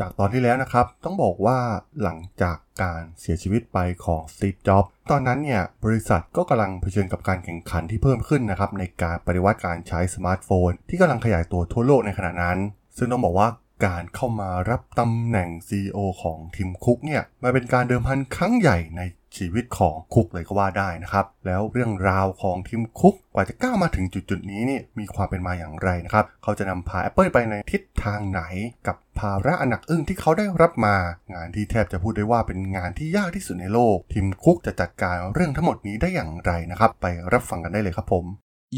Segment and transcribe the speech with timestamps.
[0.00, 1.58] จากตอนที่แล้วนะครับ ต้องบอกว่า
[2.02, 12.58] หลังจากการเสียชีวิตไปของ Steve Jobs ตอนนั้นเนี่ยบริษัทก็กำลังเผชิญกับการแข่งขันที่เพิ่มขึ้นนะครับในการปฏิวัติการใช้สมาร์ทโฟน ที่กำลังขยายตัวทั่วโลกในขณะนั้น
[12.96, 13.48] ซึ่งต้องบอกว่า
[13.86, 19.00] การเข้ามารับตำแหน่ง CEO ของ Tim Cook เนี่ยมาเป็นการเดิมพันครั้งใหญ่ใน
[19.36, 28.42] ชีวิตของ Cook เลยก็ว่าได้นะครับ แล้วเรื่องราวของ Tim Cook กว่าจะก้าวมาถึงจุดๆนี้นี่มีความเป็นมาอย่างไรนะครับ เขาจะนำพา Apple ไปในทิศทางไหน
[28.86, 30.96] กับภาระอันหนักอึ้งที่เขาได้รับมา
[31.34, 38.26] งานที่แทบจะพูดได้ว่าเป็นงานที่ยากที่สุดในโลก ทีมคุกจะจัดการเรื่องทั้งหมดนี้ได้อย่างไรนะครับ ไปรับฟังกันได้เลยครับผม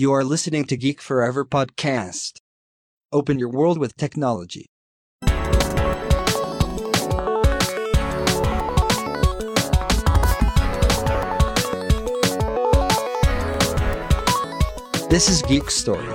[0.02, 2.32] You are listening to Geek Forever podcast.
[3.18, 4.71] Open your world with technology.
[15.12, 16.14] This is Geek Story.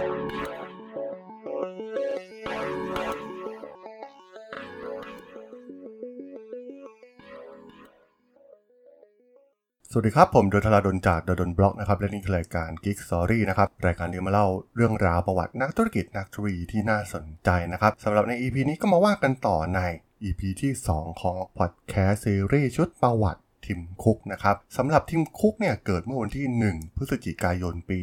[9.89, 19.79] สวัสดีครับ ผมโดนทลาดนจากโดนบล็อกนะครับและนี่คือรายการ Geek Story นะครับรายการที่มาเล่าเรื่องราวประวัตินักธุรกิจนักธุรกิจที่น่าสนใจนะครับสำหรับใน EP นี้ก็มาว่ากันต่อใน
[20.23, 27.97] EP ที่ 2 ของ Podcast Series ชุดประวัติ ทิมคุกนะครับสำหรับทิมคุกเนี่ยเกิดเมื่อวันที่ 1 พฤศจิกายนปี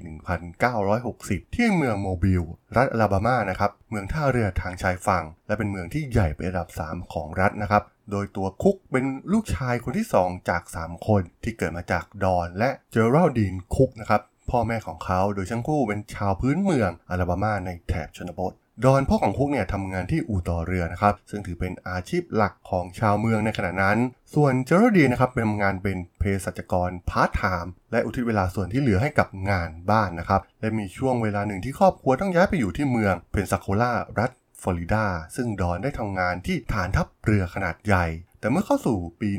[0.75, 2.43] 1960 ที่เมืองโมบิล
[2.77, 23.98] รัฐอลาบามานะครับเมืองท่าเรือทางชายฝั่ง และเป็นเมืองที่ใหญ่เป็นอันดับ 3 ของรัฐนะครับโดยตัวคุกเป็นลูกชายคนที่ 2 จาก 3 คนที่เกิดมาจากดอนและเจอรัลดีนคุกนะครับพ่อแม่ของเขาโดยทั้งคู่เป็นชาวพื้นเมืองอลาบามาในแถบชนบท ดอนพ่อของคุกเนี่ยทำงานที่อู่ต่อเรือนะครับซึ่งถือเป็นอาชีพหลักของชาวเมืองในขณะนั้น
[24.34, 34.30] ส่วน Geraldine นะครับเป็นทำงานเป็นเภสัชกรพาร์ทไทม์และอุทิศเวลาส่วนที่เหลือให้กับงานบ้านนะครับและมีช่วงเวลาหนึ่งที่ครอบครัวต้องย้ายไปอยู่ที่เมือง Pensacola รัฐ
[34.62, 38.06] ฟลอริดาซึ่ง Don ได้ทำงานที่ฐานทัพเรือขนาดใหญ่
[38.41, 39.30] แต่เมื่อเข้าสู่ปี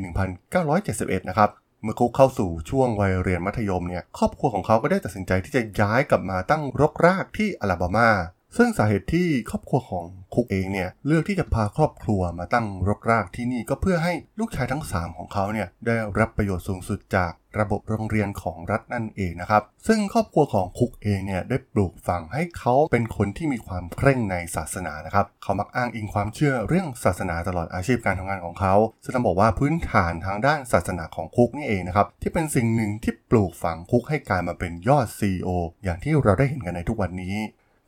[0.59, 1.49] 1971 นะครับ
[1.83, 8.09] เมื่อ Cook เข้าสู่ช่วงวัยเรียนมัธยมเนี่ยครอบครัวของเขาก็ได้ตัดสินใจที่จะย้ายกลับมาตั้งรกรากที่อลาบามา
[8.57, 35.49] ซึ่งสาเหตุที่ครอบครัวของคุกเองเนี่ยเลือกที่จะพาครอบครัวมาตั้งรกรากที่นี่ก็เพื่อให้ลูกชายทั้ง 3 ของเขาเนี่ยได้รับประโยชน์สูงสุดจากระบบโรงเรียนของรัฐนั่นเองนะครับ ซึ่งครอบครัวของคุกเองเนี่ยได้ปลูกฝังให้เขาเป็นคนที่มีความเคร่งในศาสนานะครับ เขามักอ้างอิงความเชื่อเรื่องศาสนาตลอดอาชีพการทำงานของเขา ซึ่งต้องบอกว่าพื้นฐานทางด้านศาสนาของคุกนี่เองนะครับ ที่เป็นสิ่งหนึ่งที่ปลูกฝังคุกให้กลายมาเป็นยอด CEO
[35.83, 37.35] อย่างที่เราได้เห็นกันในทุกวันนี้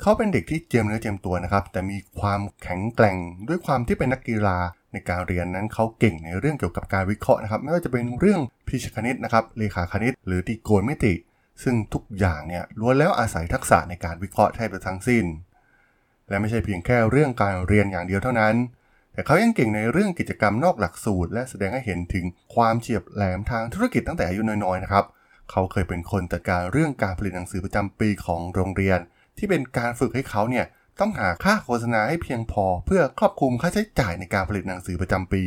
[0.02, 4.58] เขาเป็นเด็กที่เจียมเนื้อเจียมตัวนะครับ แต่มีความแข็งแกร่งด้วยความที่เป็นนักกีฬา
[4.94, 11.14] ในการเรียนนั้นเขาเก่งในเรื่องเกี่ยวกับการวิเคราะห์นะครับ ไม่ว่าจะเป็นเรื่องพิชคณิตนะครับเลขาคณิต หรือตีโกณมิติ
[11.64, 15.26] ซึ่งทุกอย่างเนี่ยล้วนแล้วอาศัยทักษะในการวิเคราะห์แทบจะทั้งสิ้น
[16.30, 18.56] และไม่ใช่เพียงแค่เรื่องการเรียนอย่างเดียวเท่านั้น
[19.14, 22.26] แต่เขายังเก่งในเรื่องกิจกรรมนอกหลักสูตร และแสดงให้เห็นถึง
[22.56, 25.06] ความเฉียบแหลมทางธุรกิจตั้งแต่อายุน้อยๆนะครับ
[25.52, 29.00] เขาเคยเป็นคนจัดการเรื่องการผลิตหนังสือประจำปีของโรงเรียน
[29.38, 30.66] ที่เป็นการฝึกให้เขาเนี่ย
[31.00, 35.44] ต้องหาค่าโฆษณาให้เพียงพอ เพื่อครอบคลุมค่าใช้จ่ายในการผลิตหนังสือประจำปี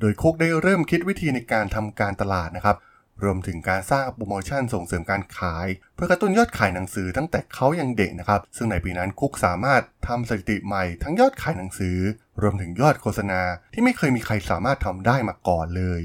[0.00, 2.76] โดยคุกได้เริ่มคิดวิธีในการทำการตลาดนะครับ
[3.24, 11.98] รวมถึงการสร้างโปรโมชั่นส่งเสริมการขาย เพื่อกระตุ้นยอดขายหนังสือตั้งแต่เขายังเด็กนะครับ ซึ่งในปีนั้นคุกสามารถทำสถิติใหม่ทั้งยอดขายหนังสือ
[12.42, 13.40] รวมถึงยอดโฆษณา
[13.72, 16.00] ที่ไม่เคยมีใครสามารถทำได้มาก่อนเลย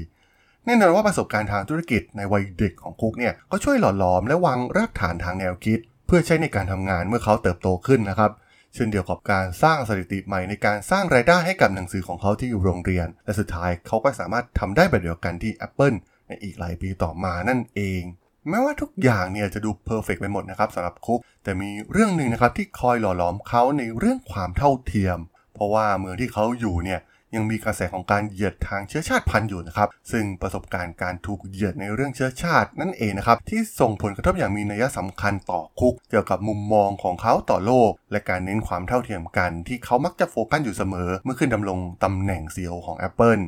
[0.66, 5.78] แน่นอนว่าประสบการณ์ทางธุรกิจในวัยเด็กของคุกเนี่ยก็ช่วยหล่อหลอมและวางรากฐานทางแนวคิด
[6.16, 8.30] พื่อใช้ในการทำงานเมื่อเขาเติบโตขึ้นนะครับ
[8.74, 15.96] เช่นเดียวกับการสร้างสถิติใหม่ในการสร้างรายได้ให้กับหนังสือของเขาที่อยู่โรงเรียน และสุดท้ายเขาก็สามารถทำได้แบบเดียวกันที่ Apple
[16.28, 18.02] ในอีกหลายปีต่อมานั่นเอง
[18.48, 25.18] แม้ว่าทุกอย่างเนี่ยจะดูเพอร์เฟกไปหมดนะครับสำหรับคุก แต่มีเรื่องหนึ่งนะครับที่คอยหล่อหลอมเขาในเรื่องความเท่าเทียม
[25.54, 27.00] เพราะว่าเมืองที่เขาอยู่เนี่ย
[27.36, 43.42] ยังมีกระแสของการเหยียดทางเชื้อชาติพันธุ์อยู่นะครับ ซึ่งประสบการณ์การถูกเหยียดในเรื่องเชื้อชาตินั่นเองนะครับ ที่ส่งผลกระทบอย่างมีนัยสำคัญต่อคุก เกี่ยวกับมุมมองของเขาต่อโลก และการเน้นความเท่าเทียมกัน ที่เขามักจะโฟกัสอยู่เสมอ เมื่อขึ้นดำรงตำแหน่ง CEO ของ Apple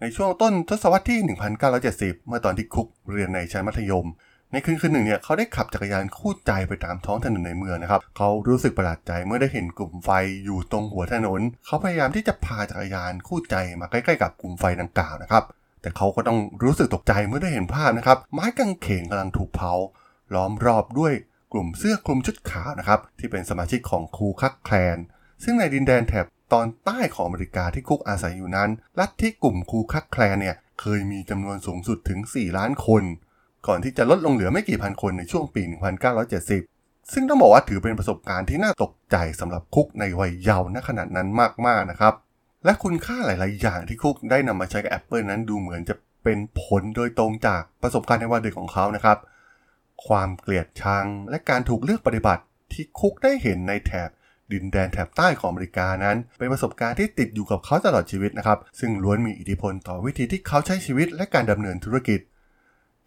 [0.00, 1.18] ในช่วงต้นทศวรรษที่
[1.74, 4.06] 1970 เมื่อตอนที่คุกเรียนในชั้นมัธยม
[4.56, 10.10] ในคืนคืนหนึ่งเนี่ยเขาได้ขับจักรยานคู่ใจไปตามท้องถนนในเมืองนะครับเขารู้สึกประหลาดใจเมื่อได้เห็นกลุ่มไฟ
[10.44, 15.44] อยู่ตรงหัวถนน เขาพยายามที่จะพาจักรยานคู่ใจมาใกล้ๆกับกลุ่มไฟดังกล่าวนะครับ
[15.82, 19.72] แต่เขาก็ต้องรู้สึกตกใจเมื่อได้เห็นภาพนะครับไม้กางเขนกำลังถูกเผา
[20.34, 21.12] ล้อมรอบด้วย
[21.52, 24.98] กลุ่มเสื้อคลุมชุดขาวนะครับที่เป็นสมาชิกของคูคักแคลน
[25.44, 33.04] ซึ่งในดินแดนแถบตอนใต้ของอเมริกาที่คุกอาศัยอยู่นั้น ลัทธิกลุ่มคูคักแคลนเนี่ยเคยมีจำนวนสูงสุดถึง 4 ล้านคน
[33.68, 35.62] ก่อนที่จะลดลงเหลือไม่กี่พันคนในช่วงปี
[36.16, 41.28] 1970 ซึ่งต้องบอกว่าถือเป็นประสบการณ์ที่น่าตกใจสำหรับคุกในวัยเยาว์ณขณะนั้น
[41.66, 42.14] มากๆนะครับ
[42.64, 49.18] และคุณค่าหลาย ๆ อย่างที่คุกได้นำมาใช้กับ Apple นั้นดูเหมือนจะเป็นผลโดยตรงจากประสบการณ์ในวันเด็กของเขานะครับ
[50.06, 52.42] ความเกลียดชังและการถูกเลือกปฏิบัติ
[52.72, 54.10] ที่คุกได้เห็นในแถบ
[54.52, 62.20] ดินแดนแถบใต้ของอเมริกานั้น เป็นประสบการณ์ที่ติดอยู่กับเขาตลอดชีวิตนะครับ ซึ่งล้วนมีอิทธิพลต่อวิธีที่เขาใช้ชีวิตและการดำเนินธุรกิจ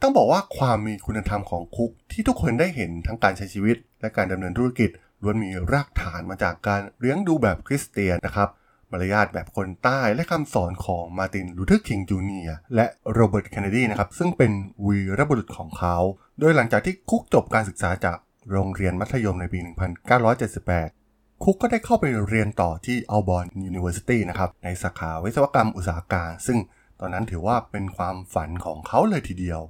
[0.02, 4.90] ต้องบอกว่าความมีคุณธรรมของ Cook ที่ทุกคนได้เห็นทั้งการใช้ชีวิต และการดำเนินธุรกิจ
[5.22, 8.50] ล้วนมีรากฐานมาจากการเลี้ยงดูแบบคริสเตียนนะครับ
[8.92, 14.52] มารยาทแบบคนใต้และคำสอนของ Martin Luther King Jr.และ Robert Kennedy นะครับซึ่งเป็น
[14.86, 15.98] วีรบุรุษของเขา
[16.40, 18.18] โดยหลังจากที่ Cook จบการศึกษาจาก
[18.52, 19.60] โรงเรียนมัธยมในปี
[20.52, 26.58] 1978 Cook ก็ได้เข้าไปเรียนต่อที่ Auburn University นะครับในสาขาวิศวกรรมอุตสาหการ ซึ่ง
[27.00, 29.62] ตอนนั้นถือว่าเป็นความฝันของเขาเลยทีเดียว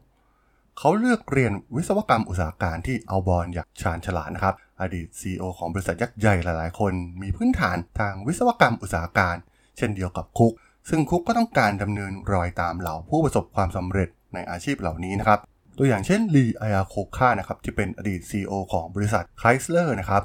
[0.81, 9.35] เขาเลือกเรียนวิศวกรรมอุตสาหการที่อัลบอนอย่างชาญฉลาดนะครับ อดีต CEO ของบริษัทยักษ์ใหญ่หลายๆ คน มีพื้นฐานทางวิศวกรรมอุตสาหการ
[9.77, 10.53] เช่นเดียวกับ Cook
[10.89, 15.39] ซึ่ง Cook ก็ต้องการดำเนินรอยตามเหล่าผู้ประสบความสำเร็จในอาชีพเหล่านี้นะครับ
[15.77, 20.23] ตัวอย่างเช่น Lee Iacocca นะครับที่เป็นอดีต CEO ของบริษัท Chrysler นะครับ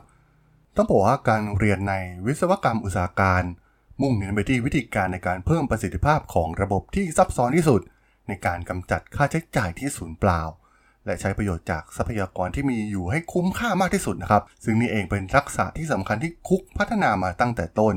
[0.76, 1.94] ต้องบอกว่าการเรียนใน
[2.26, 3.42] วิศวกรรมอุตสาหการ
[4.00, 7.80] มุ่งเน้นไปที่วิธีการในการเพิ่มประสิทธิภาพของระบบที่ซับซ้อนที่สุด
[8.28, 10.42] ในการกำจัดค่าใช้จ่ายที่สูญเปล่า
[11.06, 17.94] และใช้ประโยชน์จากทรัพยากรที่มีอยู่ให้คุ้มค่ามากที่สุดนะครับ ซึ่งนี่เองเป็นทักษะที่สำคัญที่คุกพัฒนามาตั้งแต่ต้น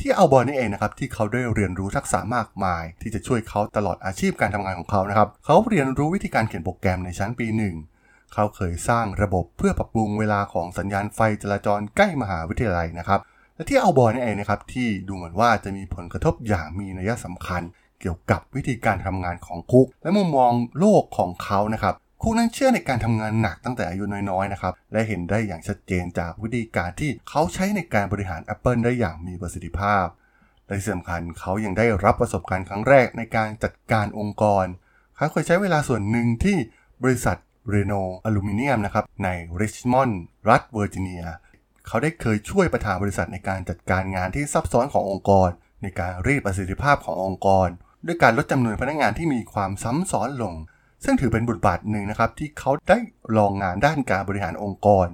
[0.00, 7.74] ที่เอาบอลนี่เองนะครับที่เขาได้เรียนรู้ทักษะมากมาย ที่จะช่วยเขาตลอดอาชีพการทำงานของเขานะครับ เขาเรียนรู้วิธีการเขียนโปรแกรมในชั้นปีหนึ่ง
[8.34, 13.20] เขาเคยสร้างระบบเพื่อปรับปรุงเวลาของสัญญาณไฟจราจรใกล้มหาวิทยาลัยนะครับ
[13.54, 17.62] และที่เอาบอลนี่เองนะครับที่ดูเหมือนว่าจะมีผลกระทบอย่างมีนัยสำคัญ
[18.00, 30.04] เกี่ยวกับวิธีการทำงานของคุก และมุมมองโลกของเขานะครับคุกนั้นเชื่อในการทำงานหนักตั้งแต่อายุน้อยๆนะครับและเห็นได้อย่างชัดเจนจากวิธีการที่เขาใช้ในการบริหาร Apple ได้อย่างมีประสิทธิภาพ
[30.66, 34.64] และที่สำคัญเขายังได้รับประสบการณ์ครั้งแรกในการจัดการองค์กร
[35.16, 36.56] เขาเคยใช้เวลาส่วนหนึ่งที่
[37.02, 37.36] บริษัท
[37.70, 39.28] เรโนอลูมิเนียมนะครับใน
[39.60, 41.24] ริชมอนด์รัฐเวอร์จิเนีย
[41.86, 45.48] เขาได้เคยช่วยประธานบริษัทในการจัดการงานที่ซับซ้อนขององค์กร
[45.82, 47.68] ในการรีดประสิทธิภาพขององค์กร
[48.06, 50.54] ด้วยการลดจำนวนพนักงานที่มีความซ้ำซ้อนลง
[51.04, 52.98] ซึ่งถือเป็นบทบาทหนึ่งนะครับ ที่เขาได้
[53.36, 55.06] ลองงานด้านการบริหารองค์กร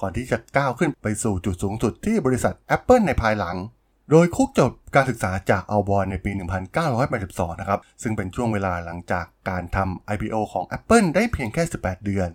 [0.00, 3.56] ก่อนที่จะก้าวขึ้นไปสู่จุดสูงสุดที่บริษัท Apple ในภายหลัง
[4.10, 6.30] โดยคุกจบการศึกษาจากอัลบอนในปี
[6.96, 12.28] 1982 นะครับ ซึ่งเป็นช่วงเวลาหลังจากการทำ IPO ของ Apple ได้เพียงแค่ 18 เดือน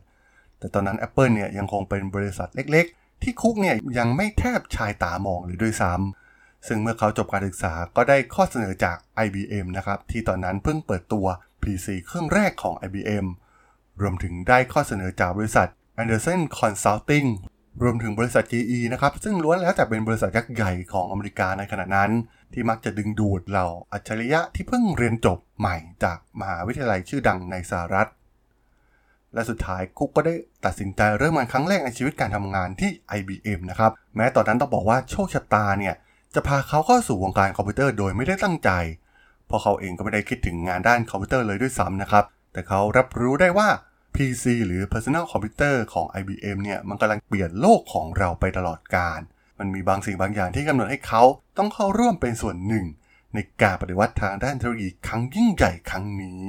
[0.60, 6.21] แต่ตอนนั้น Apple เนี่ยยังคงเป็นบริษัทเล็ก ๆ ที่คุกเนี่ยยังไม่แทบชายตามองเลยด้วยซ้ำ
[6.68, 11.26] ซึ่งเมื่อเขาจบการศึกษาก็ได้ข้อเสนอจาก IBM นะครับ ที่ตอนนั้นเพิ่งเปิดตัว
[11.64, 13.26] PC เครื่องแรกของ IBM
[14.02, 15.68] รวมถึงได้ข้อเสนอจากบริษัท
[16.02, 17.28] Anderson Consulting
[17.84, 22.12] รวมถึงบริษัท GE นะครับ ซึ่งล้วนแล้วแต่เป็นบริษัทยักษ์ใหญ่ของอเมริกาในขณะนั้น
[22.54, 28.10] ที่มักจะดึงดูดเหล่าอัจฉริยะที่เพิ่งเรียนจบใหม่จากมหาวิทยาลัยชื่อดังในสหรัฐ
[29.34, 30.36] และสุดท้ายคุกก็ได้
[30.66, 35.96] ตัดสินใจเริ่มงานครั้งแรกในชีวิตการทำงานที่ IBM นะครับ แม้ตอนนั้นต้องบอกว่าโชคชะตาเนี่ย
[36.36, 38.70] จะพาเขาเข้าสู่วงการคอมพิวเตอร์โดยไม่ได้ตั้งใจ
[39.48, 42.24] เพราะเขาเองก็ไม่ได้คิดถึงงานด้านคอมพิวเตอร์เลยด้วยซ้ำนะครับ
[42.54, 43.70] แต่เขารับรู้ได้ว่า
[44.16, 49.22] PC หรือ Personal Computer ของ IBM เนี่ยมันกำลังเปลี่ยนโลกของเราไปตลอดกาล
[49.60, 51.24] มันมีบางสิ่งบางอย่างที่กำหนดให้เขา
[51.58, 52.86] ต้องเข้าร่วมเป็นส่วนหนึ่ง
[53.34, 56.42] ในการปฏิวัติทางด้านเทคโนโลยีครั้งยิ่งใหญ่ครั้งนี้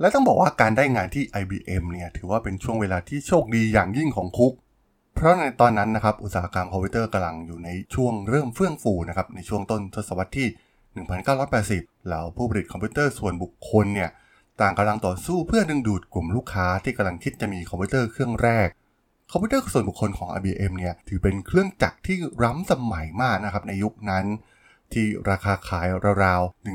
[0.00, 4.52] และต้องบอกว่าการได้งานที่ IBM เนี่ยถือว่าเป็นช่วงเวลาที่โชคดีอย่างยิ่งของ Cook
[5.18, 10.48] เพราะในตอนนั้นนะครับอุตสาหกรรมคอมพิวเตอร์กำลังอยู่ในช่วงเริ่มเฟื่องฟูนะครับในช่วงต้นทศวรรษที่
[11.28, 14.10] 1980 แล้วผู้ผลิตคอมพิวเตอร์ส่วนบุคคลเนี่ย
[14.60, 18.68] ต่างกำลังต่อสู้เพื่อดึงดูดกลุ่มลูกค้าที่กำลังคิดจะมีคอมพิวเตอร์เครื่องแรก
[19.30, 24.24] คอมพิวเตอร์ส่วนบุคคลของ IBM เนี่ยถือเป็นเครื่องจักรที่ล้ำสมัยมากนะครับในยุคนั้น
[24.92, 25.86] ที่ราคาขาย
[26.24, 26.66] ราวๆ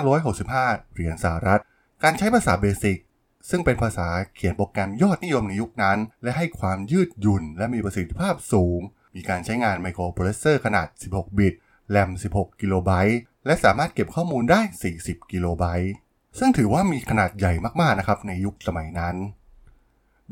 [0.00, 1.60] 1,565 เหรียญสหรัฐ
[2.02, 2.98] การใช้ภาษา BASIC
[3.50, 8.80] ซึ่งเป็นภาษาเขียนโปรแกรมยอดนิยมในยุคนั้น และให้ความยืดหยุ่นและมีประสิทธิภาพสูง
[9.16, 11.54] มีการใช้งานไมโครโปรเซสเซอร์ขนาด 16 บิต
[11.90, 14.60] แรม 16 กิโลไบต์ และสามารถเก็บข้อมูลได้
[14.96, 15.92] 40 กิโลไบต์
[16.38, 19.16] ซึ่งถือว่ามีขนาดใหญ่มากๆนะครับในยุคสมัยนั้น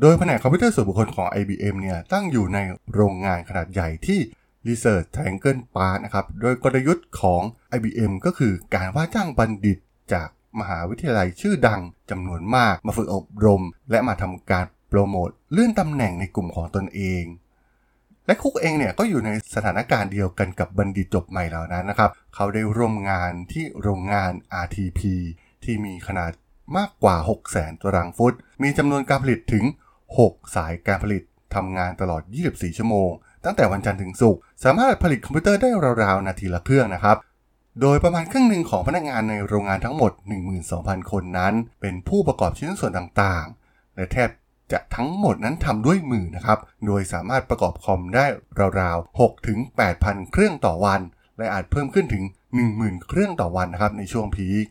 [0.01, 2.59] โดยแผนกคอมพิวเตอร์ส่วนบุคคลของ IBM เนี่ยตั้งอยู่ใน
[2.93, 4.19] โรงงานขนาดใหญ่ที่
[4.67, 7.41] Research Triangle Park นะครับ โดยกลยุทธ์ของ
[7.75, 9.77] IBM ก็คือการว่าจ้างบัณฑิต
[10.13, 10.27] จาก
[10.59, 17.23] มหาวิทยาลัยชื่อดังจำนวนมากมาฝึกอบรม และมาทำการโปรโมทเลื่อนตำแหน่งในกลุ่มของตนเอง
[18.27, 24.31] และคุกเองเนี่ยก็อยู่ในสถานการณ์เดียวกันกับบัณฑิตจบใหม่เหล่านั้นนะครับ เขาได้ร่วมงานที่โรงงาน
[24.63, 25.01] RTP
[25.63, 26.31] ที่มีขนาด
[26.77, 27.15] มากกว่า
[27.49, 28.33] 600,000ตารางฟุต
[28.63, 29.65] มีจำนวนการผลิตถึง
[30.17, 31.23] 6 สายการผลิต
[31.55, 33.09] ทำงานตลอด 24 ชั่วโมง
[33.45, 35.69] ตั้งแต่วันจันทร์ถึงศุกร์สามารถผลิตคอมพิวเตอร์ได้
[36.03, 37.17] ราวๆ นาทีละเครื่องนะครับ
[37.81, 40.11] โดยประมาณครึ่งหนึ่งของพนักงานในโรงงานทั้งหมด
[40.61, 44.29] 12,000 คนนั้น เป็นผู้ประกอบชิ้นส่วนต่างๆ และแทบ
[44.71, 48.25] จะทั้งหมดนั้นทำด้วยมือนะครับ โดยสามารถประกอบคอมได้
[48.81, 49.59] ราวๆ 6 ถึง
[49.95, 51.01] 8,000 เครื่องต่อวัน
[51.37, 52.23] และอาจเพิ่มขึ้นถึง
[52.65, 54.65] 10,000 เครื่องต่อวันนะครับในช่วงพีค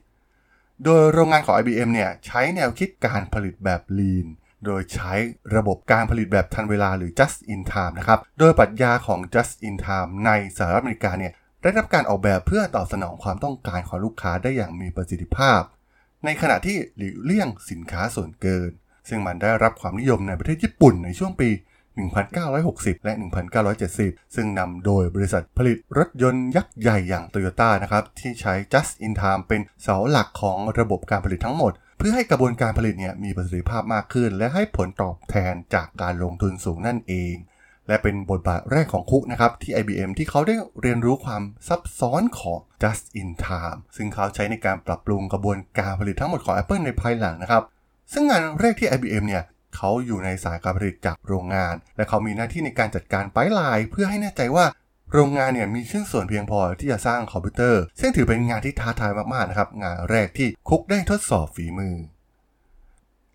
[0.85, 4.27] โดยโรงงานของ IBM เนี่ยใช้แนวคิดการผลิตแบบ Lean
[4.67, 5.13] โดยใช้
[5.57, 15.61] ระบบการผลิตแบบทันเวลาหรือ just in time นะครับ โดยปรัชญาของ just in time ในสหรัฐอเมริกาเนี่ย ได้รับการออกแบบเพื่อตอบสนองความต้องการของลูกค้าได้อย่างมีประสิทธิภาพ
[16.25, 18.71] ในขณะที่หลีกเลี่ยงสินค้าส่วนเกิน
[19.09, 21.51] ซึ่งมันได้รับความนิยมในประเทศญี่ปุ่นในช่วงปี
[22.33, 23.13] 1960 และ
[23.75, 37.35] 1970 ซึ่งนำโดยบริษัทผลิตรถยนต์ยักษ์ใหญ่อย่างโตโยต้านะครับ ที่ใช้ just in time เป็นเสาหลักของระบบการผลิตทั้งหมด เพื่อให้กระบวนการผลิตเนี่ยมีประสิทธิภาพมากขึ้น และให้ผลตอบแทนจากการลงทุนสูงนั่นเอง
[37.89, 47.63] และเป็นบทบาทแรกของคุกนะครับที่ IBM ที่เขาได้เรียนรู้ความซับซ้อนของ just in time ซึ่งเขาใช้ในการปรับปรุงกระบวนการผลิตทั้งหมดของ Apple ในภายหลังนะครับ
[48.13, 49.45] ซึ่งงานแรกที่ IBM เนี่ย
[49.77, 54.67] เขาอยู่ในสายการผลิตจากโรงงาน และเขามีหน้าที่ในการจัดการไปไลน์เพื่อให้แน่ใจว่า
[55.13, 61.97] โรงงานเนี่ยมีชิ้นส่วนเพียงพอที่จะสร้างคอมพิวเตอร์ ซึ่งถือเป็นงานที่ท้าทายมากๆนะครับงานแรกที่คุกได้ทดสอบฝีมือ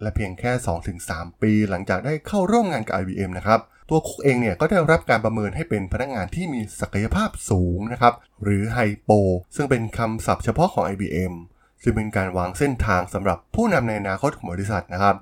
[0.01, 0.51] และเพียงแค่
[0.98, 8.13] 2-3 ปีหลังจากได้เข้าร่วมงานกับ IBM นะครับ ตัวคุกเองเนี่ยก็ได้รับการประเมินให้เป็นพนักงานที่มีศักยภาพสูงนะครับ
[8.44, 9.12] หรือไฮโป
[9.56, 11.34] ซึ่งเป็นคำศัพท์เฉพาะของ IBM
[11.84, 15.15] ซึ่งเป็นการวางเส้นทางสำหรับผู้นำในอนาคตของบริษัทนะครับ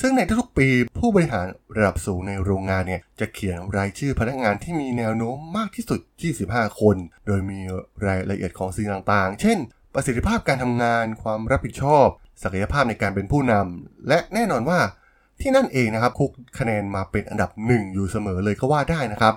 [0.00, 0.68] ซึ่งในทุกๆปี
[0.98, 1.46] ผู้บริหาร
[1.76, 6.00] ระดับสูงในโรงงานเนี่ยจะเขียนรายชื่อพนักงานที่มีแนวโน้มมากที่สุด
[6.40, 6.96] 25 คน
[7.26, 7.60] โดยมี
[8.06, 9.58] รายละเอียดของสิ่งต่างๆ เช่น
[9.94, 12.06] ประสิทธิภาพการทำงาน ความรับผิดชอบ
[12.42, 14.78] ศักยภาพในการเป็นผู้นำและแน่นอนว่า
[15.40, 19.34] ที่นั่นเองนะครับคุกคะแนนมาเป็นอันดับหนึ่งอยู่เสมอเลยก็ว่าได้นะครับ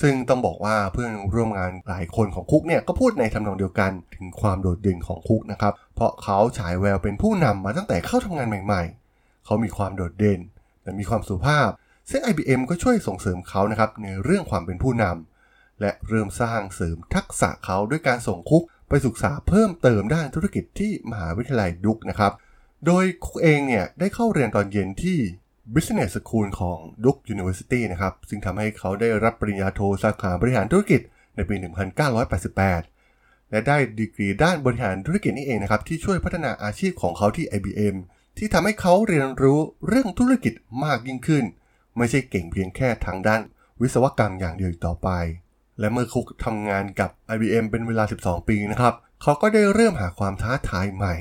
[0.00, 10.40] ซึ่งต้องบอกว่าเพื่อนร่วมงานหลายคนของคุกเนี่ยก็พูดในทำนองเดียวกันถึงความโดดเด่นของคุกนะครับ เพราะเขาฉายแววเป็นผู้นำมาตั้งแต่เข้าทำงานใหม่ๆ เขามีความโดดเด่น
[10.82, 11.68] และมีความสุภาพ
[12.10, 22.32] ซึ่ง IBM ก็ช่วยส่งเสริมเขานะครับในเรื่องความเป็นผู้นำและเริ่มสร้างเสริมทักษะเขาด้วยการส่งคุกไปศึกษาเพิ่มเติมด้านธุรกิจที่มหาวิทยาลัยดุกนะครับ
[22.86, 25.18] โดยคุกเองเนี่ยได้เข้าเรียนตอนเย็นที่
[25.74, 31.00] Business School ของ Duke University นะครับ ซึ่งทำให้เขาได้รับปริญญาโทสาขาบริหารธุรกิจ
[31.34, 31.54] ในปี
[32.32, 37.96] 1988 และได้ดีกรีด้านบริหารธุรกิจนี่เองนะครับ ที่ช่วยพัฒนาอาชีพของเขาที่ IBM
[38.38, 41.44] ที่ทำให้เขาเรียนรู้เรื่องธุรกิจมากยิ่งขึ้น
[41.96, 43.40] ไม่ใช่เก่งเพียงแค่ทางด้าน
[43.80, 45.08] วิศวกรรมอย่างเดียวต่อไป
[45.78, 51.14] และเมื่อคุกทำงานกับ IBM เป็นเวลา 12 ปีนะครับ เขาก็ได้เริ่มหาความท้าทายใหม่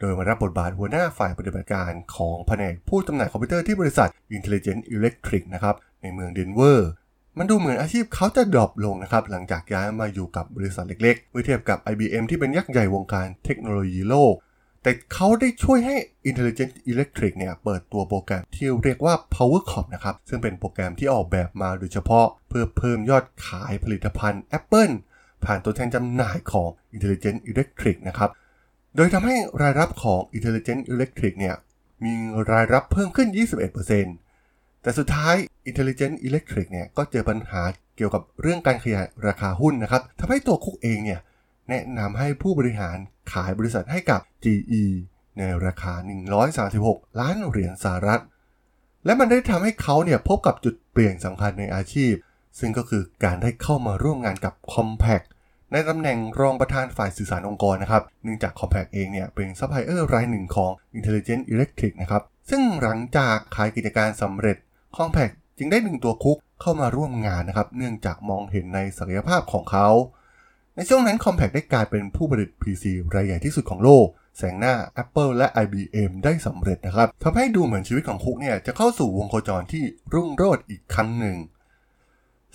[0.00, 6.90] โดยมารับบทบาทหัวหน้าฝ่ายปฏิบัติการของแผนกผู้จำหน่ายคอมพิวเตอร์ที่บริษัท Intelligent Electric นะครับ ในเมืองเดนเวอร์
[7.38, 14.34] มันดูเหมือนอาชีพเขาจะ drop ลงนะครับ หลังจากย้ายมาอยู่กับบริษัทเล็กๆ เมื่อเทียบกับ IBM ที่เป็นยักษ์ใหญ่วงการเทคโนโลยีโลก
[14.82, 15.96] แต่เขาได้ช่วยให้
[16.28, 24.94] Intelligent Electric เนี่ยเปิดตัวโปรแกรมที่เรียกว่า PowerCop นะครับ ซึ่งเป็นโปรแกรมที่ออกแบบมาโดยเฉพาะ เพื่อเพิ่มยอดขายผลิตภัณฑ์ Apple
[25.44, 28.30] ผ่านตัวแทนจำหน่ายของ Intelligent Electric นะครับ
[28.96, 31.54] โดยทำให้รายรับของ Intelligent Electric เนี่ย
[32.04, 32.14] มี
[32.50, 33.28] รายรับเพิ่มขึ้น
[34.04, 35.36] 21%แต่สุดท้าย
[35.68, 37.62] Intelligent Electric เนี่ยก็เจอปัญหา
[37.96, 41.20] เกี่ยวกับเรื่องการขยายราคาหุ้นนะครับทำให้ตัวคุกเองเนี่ย
[41.68, 42.96] แนะนำให้ผู้บริหาร
[43.32, 44.84] ขายบริษัทให้กับ GE
[45.38, 45.92] ในราคา
[46.56, 48.22] 136 ล้านเหรียญสหรัฐ
[49.04, 52.14] และมันได้ทำให้เขาเนี่ยพบกับจุดเปลี่ยนสำคัญในอาชีพ
[52.58, 55.22] ซึ่งก็คือการได้เข้ามาร่วมงานกับ Compaq
[55.72, 64.56] ในตำแหน่งรองประธานฝ่ายสื่อสารองค์กรนะครับ เนื่องจาก Compaq เองเนี่ยเป็นซัพพลายเออร์รายหนึ่งของ Intelligent Electric นะครับ ซึ่งหลังจากขายกิจการสำเร็จ
[64.96, 69.88] Compaq จึงได้ดึงตัวคุกเข้ามาร่วมงานนะครับ เนื่องจากมองเห็นในศักยภาพของเขา
[70.76, 74.06] ในช่วงนั้น Compaq ได้กลายเป็นผู้ผลิต PC รายใหญ่ที่สุดของโลก
[74.38, 81.36] แซงหน้า Apple และ IBM ได้สำเร็จนะครับทำให้ดูเหมือนชีวิตของคุกเนี่ยจะเข้าสู่วงโคจรที่รุ่งโรจน์อีกครั้งหนึ่ง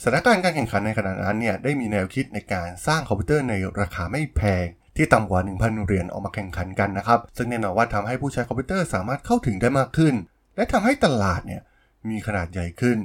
[0.03, 4.65] สถานการณ์การแข่งขันในขณะนั้นเนี่ยได้มีแนวคิดในการสร้างคอมพิวเตอร์ในราคาไม่แพง
[4.96, 10.15] ที่ต่ำกว่า 1,000 เหรียญออกมาแข่งขันกันนะครับ ซึ่งแน่นอนว่าทำให้ผู้ใช้คอมพิวเตอร์สามารถเข้าถึงได้มากขึ้น
[10.55, 11.62] และทำให้ตลาดเนี่ย
[12.10, 12.98] มีขนาดใหญ่ขึ้น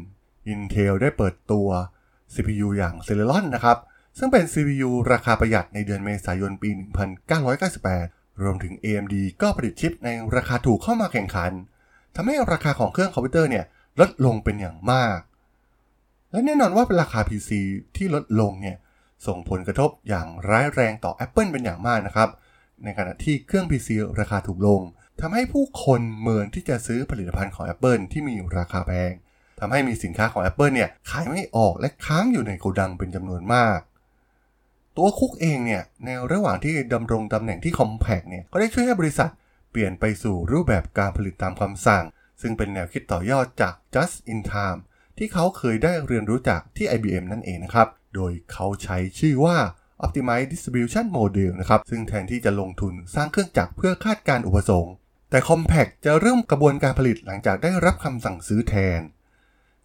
[0.52, 1.68] Intel ได้เปิดตัว
[2.34, 3.78] CPU อย่าง Celeron นะครับ
[4.18, 6.70] ซึ่งเป็น CPU ราคาประหยัดในเดือนเมษายนปี
[7.56, 11.52] 1998 รวมถึง AMD ก็ผลิตชิปในราคาถูกเข้ามาแข่งขัน
[12.16, 13.64] ทำให้ราคาของเครื่องคอมพิวเตอร์เนี่ย
[14.00, 15.18] ลดลงเป็นอย่างมาก
[16.30, 17.50] และแน่นอนว่าเป็นราคา PC
[17.96, 18.76] ที่ลดลงเนี่ย
[19.26, 22.28] ส่งผลกระทบอย่างร้ายแรงต่อ Apple เป็นอย่างมากนะครับ
[22.84, 23.88] ในขณะที่เครื่อง PC
[24.20, 24.80] ราคาถูกลง
[25.20, 29.12] ทำให้ผู้คนเมินที่จะซื้อผลิตภัณฑ์ของ Apple ที่มีราคาแพง
[29.60, 33.78] ทำให้มีสินค้าของ Apple เนี่ยขายไม่ออกและค้างอยู่ในโกดังเป็นจำนวนมาก
[34.96, 39.30] ตัวคุกเองเนี่ยในระหว่างที่ดำรงตำแหน่งที่ Compact เนี่ยก็ได้ช่วยให้บริษัท
[39.70, 42.04] เปลี่ยนไปสู่รูปแบบการผลิตตามคำสั่ง
[42.40, 44.80] ซึ่งเป็นแนวคิดต่อยอดจาก Just in Time
[45.18, 49.56] ที่เขาเคยได้เรียนรู้จากที่ IBM นั่นเองนะครับ โดยเขาใช้ชื่อว่า
[50.04, 54.94] Optimize Distribution Model นะครับ ซึ่งแทนที่จะลงทุนสร้างเครื่องจักรเพื่อคาดการอุปสงค์
[55.30, 59.00] แต่ Compact จะเริ่มกระบวนการผลิตหลังจากได้รับคำสั่งซื้อแทน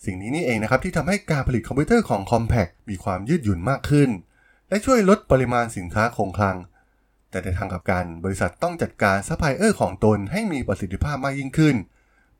[0.05, 4.09] สิ่งนี้นี่เองนะครับที่ทำให้การผลิตคอมพิวเตอร์ของ Compact มีความยืดหยุ่นมากขึ้น
[4.69, 6.57] และช่วยลดปริมาณสินค้าคงคลัง
[7.29, 11.75] แต่ในทางกลับกันบริษัทต้องจัดการซัพพลายเออร์ของตนให้มีประสิทธิภาพมากยิ่งขึ้น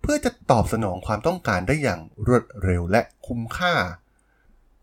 [0.02, 3.76] เพื่อจะตอบสนองความต้องการได้อย่างรวดเร็วและคุ้มค่า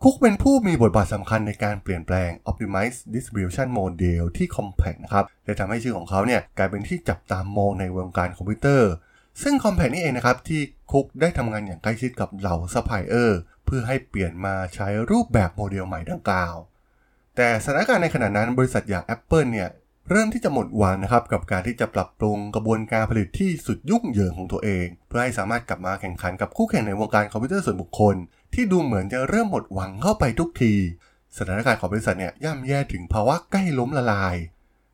[0.03, 8.91] คุกเป็นผู้มีบทบาทสำคัญในการเปลี่ยนแปลง Optimize Distribution Model ที่ Compact นะครับและทำให้ชื่อของเขาเนี่ยกลายเป็นที่จับตามองในวงการคอมพิวเตอร์
[9.43, 10.61] ซึ่ง Compaq นี่เองนะครับที่
[10.93, 16.55] คุกได้ทำงานอย่างใกล้ชิดกับเหล่าซัพพลายเออร์เพื่อให้เปลี่ยนมาใช้รูปแบบโมเดลใหม่ดังกล่าว
[17.37, 19.69] แต่สถานการณ์ในขณะนั้นบริษัทอย่าง Apple เนี่ย
[20.13, 28.15] เริ่มที่จะหมดหวังนะครับกับการที่จะปรับปรุงกระบวนการผลิตที่สุดยุ่งเหยิงของตัวเอง เพื่อให้สามารถกลับมาแข่งขันกับคู่แข่งในวงการคอมพิวเตอร์ส่วนบุคคล
[28.55, 30.75] ที่ดูเหมือนจะเริ่มหมดหวังเข้าไปทุกที
[31.39, 34.37] สถานการณ์ของบริษัทเนี่ยย่ำแย่ถึงภาวะใกล้ล้มละลาย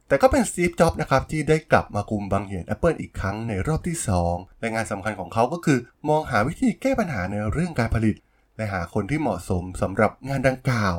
[0.08, 3.96] แต่ก็เป็นสตีฟจ็อบนะครับที่ได้กลับมาคุมบางเหียน Apple อีกครั้งในรอบที่
[4.28, 5.78] 2และงานสำคัญของเขาก็คือ
[6.08, 8.16] มองหาวิธีแก้ปัญหาในเรื่องการผลิต
[8.56, 10.94] และหาคนที่เหมาะสมสำหรับงานดังกล่าว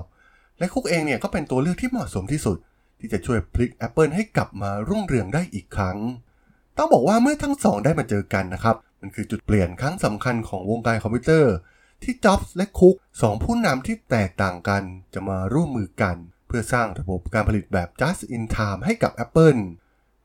[0.60, 2.58] และคุกเองเนี่ยก็เป็นตัวเลือกที่เหมาะสมที่สุด
[3.00, 5.98] ที่จะช่วยพลิก Apple ให้กลับมารุ่งเรืองได้อีกครั้ง
[6.78, 11.54] ต้องบอกว่าเมื่อทั้งสองได้มาเจอกันนะครับ มันคือจุดเปลี่ยนครั้งสำคัญของวงการคอมพิวเตอร์
[12.04, 14.84] ที่จ็อบส์และคุกสองผู้นำที่แตกต่างกัน
[15.14, 16.16] จะมาร่วมมือกัน
[16.48, 19.62] เพื่อสร้างระบบการผลิตแบบ just in time ให้กับ Apple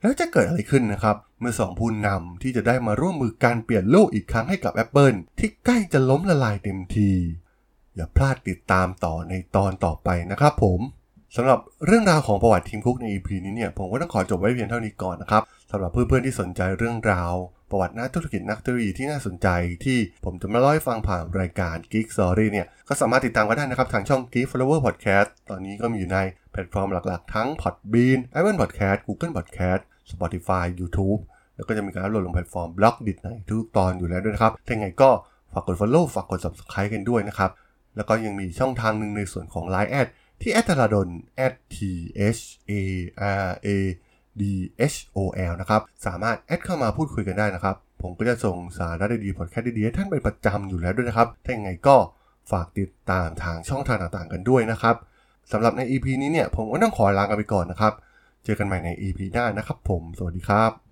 [0.01, 7.11] แล้วจะเกิดอะไรขึ้นนะครับ เมื่อสองผู้นำที่จะได้มาร่วมมือการเปลี่ยนโลกอีกครั้งให้กับ Apple ที่ใกล้จะล้มละลายเต็มที
[7.95, 10.81] อย่าพลาดติดตามต่อในตอนต่อไปนะครับผม
[11.37, 17.33] สำหรับเรื่องราวของประวัติทีมคุกใน EP นี้เนี่ยผมก็ต้องขอจบไว้เพียงเท่านี้ก่อนนะครับสำหรับเพื่อนๆที่สนใจเรื่องราว
[17.71, 19.49] ประวัตินักธุรกิจนักธุรกิจที่น่าสนใจ
[19.85, 26.19] ที่ผมจะมาเล่าให้ฟังผ่านรายการ Geek Story เนี่ยก็สามารถติดตามกันได้นะครับทางช่อง Geek Forever Podcast ตอนนี้ก็มีอยู่ใน
[26.53, 29.81] แพลตฟอร์มหลักๆ ทั้ง Podbean Apple Podcast Google Podcast
[30.13, 31.21] Spotify YouTube
[31.57, 35.11] แล้วก็จะมีการอัปโหลดลงแพลตฟอร์ม Blockdit ในทุกตอนอยู่แล้วด้วยนะครับถ้าไงก็
[35.53, 37.51] ฝากกด follow ฝากกด subscribe กันด้วยนะครับ
[37.97, 39.91] แล้วก็ยังมีช่องทางหนึ่งในส่วนของ Line
[40.41, 41.09] ที่แอดธราดล
[41.75, 41.77] t
[42.37, 42.73] h a
[43.47, 43.69] r a
[44.41, 44.43] d
[44.93, 45.19] h o
[45.51, 51.97] l นะครับ สามารถแอดเข้ามาพูดคุยกันได้นะครับ ผมก็จะส่งสาระดีๆพอดแคสต์ดีๆท่านเป็นประจำอยู่แล้วด้วยนะครับ ถ้าอย่างไงก็
[52.51, 54.97] ฝากติดตามทางช่องทางต่างๆกันด้วยนะครับ
[55.53, 57.93] สำหรับใน EP นี้เนี่ยผมก็ต้องขอลากันไปก่อนนะครับ
[58.45, 60.90] เจอกันใหม่ใน EP หน้านะครับผม สวัสดีครับ